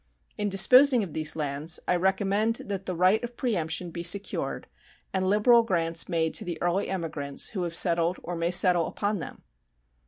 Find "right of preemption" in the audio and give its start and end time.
2.95-3.91